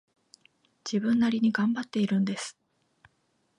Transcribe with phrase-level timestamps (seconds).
[0.83, 2.57] 自分なりに頑張っているんです